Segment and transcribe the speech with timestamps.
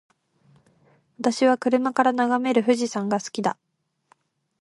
[1.19, 3.55] 私は車から眺める富士山が好きだ。